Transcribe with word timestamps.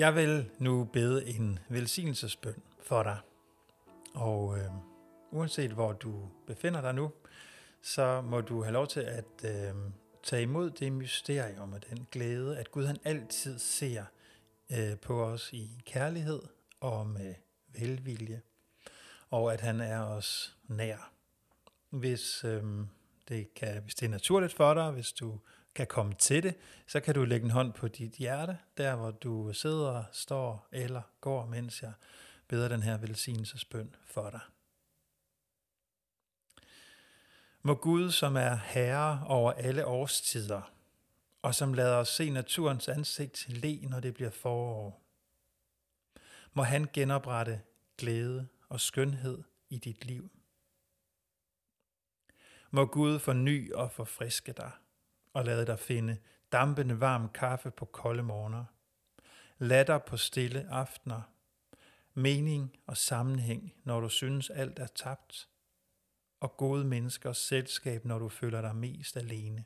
Jeg 0.00 0.14
vil 0.14 0.50
nu 0.58 0.84
bede 0.84 1.28
en 1.28 1.58
velsignelsesbøn 1.68 2.62
for 2.82 3.02
dig. 3.02 3.18
Og 4.14 4.58
øh, 4.58 4.64
uanset 5.30 5.70
hvor 5.70 5.92
du 5.92 6.28
befinder 6.46 6.80
dig 6.80 6.94
nu, 6.94 7.10
så 7.82 8.20
må 8.20 8.40
du 8.40 8.62
have 8.62 8.72
lov 8.72 8.86
til 8.86 9.00
at 9.00 9.44
øh, 9.44 9.74
tage 10.22 10.42
imod 10.42 10.70
det 10.70 10.92
mysterium 10.92 11.72
og 11.72 11.80
den 11.90 12.06
glæde, 12.10 12.58
at 12.58 12.70
Gud 12.70 12.86
han 12.86 12.96
altid 13.04 13.58
ser 13.58 14.04
øh, 14.72 14.98
på 14.98 15.24
os 15.24 15.52
i 15.52 15.82
kærlighed 15.86 16.42
og 16.80 17.06
med 17.06 17.34
velvilje, 17.78 18.42
og 19.30 19.52
at 19.52 19.60
han 19.60 19.80
er 19.80 20.00
os 20.00 20.56
nær. 20.68 21.12
Hvis, 21.90 22.44
øh, 22.44 22.64
det 23.30 23.54
kan, 23.54 23.82
hvis 23.82 23.94
det 23.94 24.06
er 24.06 24.10
naturligt 24.10 24.52
for 24.52 24.74
dig, 24.74 24.90
hvis 24.90 25.12
du 25.12 25.38
kan 25.74 25.86
komme 25.86 26.14
til 26.14 26.42
det, 26.42 26.54
så 26.86 27.00
kan 27.00 27.14
du 27.14 27.24
lægge 27.24 27.44
en 27.44 27.50
hånd 27.50 27.72
på 27.72 27.88
dit 27.88 28.12
hjerte, 28.12 28.58
der 28.76 28.96
hvor 28.96 29.10
du 29.10 29.52
sidder, 29.52 30.04
står 30.12 30.68
eller 30.72 31.02
går, 31.20 31.46
mens 31.46 31.82
jeg 31.82 31.92
beder 32.48 32.68
den 32.68 32.82
her 32.82 32.98
velsignelsesbøn 32.98 33.94
for 34.04 34.30
dig. 34.30 34.40
Må 37.62 37.74
Gud, 37.74 38.10
som 38.10 38.36
er 38.36 38.54
herre 38.54 39.26
over 39.26 39.52
alle 39.52 39.86
årstider, 39.86 40.72
og 41.42 41.54
som 41.54 41.74
lader 41.74 41.96
os 41.96 42.08
se 42.08 42.30
naturens 42.30 42.88
ansigt 42.88 43.48
le, 43.48 43.80
når 43.80 44.00
det 44.00 44.14
bliver 44.14 44.30
forår, 44.30 45.02
må 46.52 46.62
han 46.62 46.88
genoprette 46.92 47.60
glæde 47.98 48.48
og 48.68 48.80
skønhed 48.80 49.42
i 49.68 49.78
dit 49.78 50.04
liv. 50.04 50.30
Må 52.70 52.86
Gud 52.86 53.18
forny 53.18 53.72
og 53.72 53.92
forfriske 53.92 54.52
dig 54.52 54.72
og 55.32 55.44
lade 55.44 55.66
dig 55.66 55.78
finde 55.78 56.18
dampende 56.52 57.00
varm 57.00 57.28
kaffe 57.28 57.70
på 57.70 57.84
kolde 57.84 58.22
morgener, 58.22 58.64
latter 59.58 59.98
på 59.98 60.16
stille 60.16 60.68
aftener, 60.70 61.22
mening 62.14 62.76
og 62.86 62.96
sammenhæng, 62.96 63.74
når 63.84 64.00
du 64.00 64.08
synes 64.08 64.50
alt 64.50 64.78
er 64.78 64.86
tabt, 64.86 65.48
og 66.40 66.56
gode 66.56 66.84
menneskers 66.84 67.38
selskab, 67.38 68.04
når 68.04 68.18
du 68.18 68.28
føler 68.28 68.60
dig 68.60 68.76
mest 68.76 69.16
alene. 69.16 69.64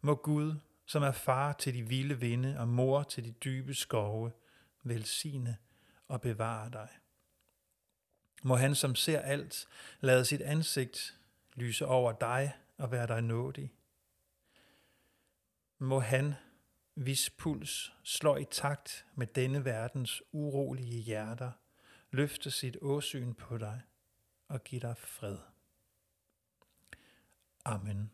Må 0.00 0.14
Gud, 0.14 0.54
som 0.86 1.02
er 1.02 1.12
far 1.12 1.52
til 1.52 1.74
de 1.74 1.82
vilde 1.82 2.20
vinde 2.20 2.58
og 2.58 2.68
mor 2.68 3.02
til 3.02 3.24
de 3.24 3.32
dybe 3.32 3.74
skove, 3.74 4.32
velsigne 4.82 5.56
og 6.08 6.20
bevare 6.20 6.70
dig. 6.70 6.88
Må 8.42 8.56
han, 8.56 8.74
som 8.74 8.94
ser 8.94 9.20
alt, 9.20 9.68
lade 10.00 10.24
sit 10.24 10.40
ansigt 10.40 11.18
lyse 11.54 11.86
over 11.86 12.12
dig 12.12 12.52
og 12.78 12.90
være 12.90 13.06
dig 13.06 13.22
nådig. 13.22 13.72
Må 15.78 16.00
han, 16.00 16.34
hvis 16.94 17.30
puls 17.30 17.92
slår 18.02 18.36
i 18.36 18.44
takt 18.50 19.06
med 19.14 19.26
denne 19.26 19.64
verdens 19.64 20.22
urolige 20.32 21.00
hjerter, 21.00 21.50
løfte 22.10 22.50
sit 22.50 22.76
åsyn 22.80 23.34
på 23.34 23.58
dig 23.58 23.80
og 24.48 24.64
give 24.64 24.80
dig 24.80 24.96
fred. 24.96 25.38
Amen. 27.64 28.10